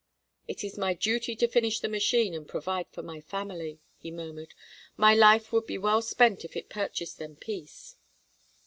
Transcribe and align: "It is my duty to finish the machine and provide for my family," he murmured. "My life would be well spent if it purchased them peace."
"It 0.47 0.63
is 0.63 0.79
my 0.79 0.95
duty 0.95 1.35
to 1.35 1.47
finish 1.47 1.79
the 1.79 1.87
machine 1.87 2.33
and 2.33 2.47
provide 2.47 2.87
for 2.89 3.03
my 3.03 3.21
family," 3.21 3.81
he 3.99 4.09
murmured. 4.09 4.55
"My 4.97 5.13
life 5.13 5.53
would 5.53 5.67
be 5.67 5.77
well 5.77 6.01
spent 6.01 6.43
if 6.43 6.55
it 6.57 6.69
purchased 6.69 7.19
them 7.19 7.35
peace." 7.35 7.97